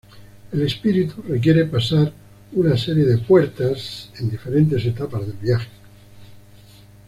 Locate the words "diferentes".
4.31-4.83